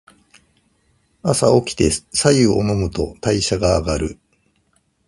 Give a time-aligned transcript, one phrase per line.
[1.21, 4.19] 朝おきて白湯を飲むと代謝が上がる。